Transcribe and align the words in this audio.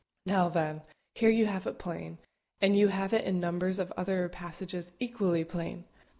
_Now 0.25 0.49
then, 0.49 0.81
here 1.13 1.29
you 1.29 1.45
have 1.45 1.67
it 1.67 1.77
plain, 1.77 2.17
and 2.59 2.75
you 2.75 2.87
have 2.87 3.13
it 3.13 3.23
in 3.23 3.39
numbers 3.39 3.77
of 3.77 3.93
other 3.95 4.27
passages 4.29 4.93
equally 4.99 5.43
plain. 5.43 5.83